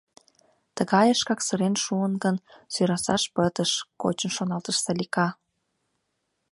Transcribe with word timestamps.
«Тыгайышкак 0.75 1.39
сырен 1.47 1.75
шуын 1.83 2.13
гын, 2.23 2.35
сӧрасаш 2.73 3.23
пытыш»,— 3.35 3.71
кочын 4.01 4.31
шоналтыш 4.37 4.77
Салика. 4.83 5.27